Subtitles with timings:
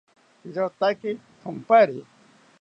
[0.47, 1.99] Irotaki thonpari